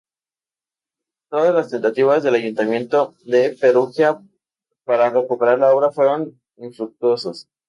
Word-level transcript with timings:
Todas 1.29 1.53
las 1.53 1.69
tentativas 1.69 2.23
del 2.23 2.33
ayuntamiento 2.33 3.13
de 3.23 3.51
Perugia 3.55 4.19
para 4.83 5.11
recuperar 5.11 5.59
la 5.59 5.75
obra 5.75 5.91
fueron 5.91 6.41
infructuosas. 6.57 7.47